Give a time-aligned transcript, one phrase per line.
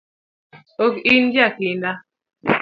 [0.85, 1.91] Ok in jakinda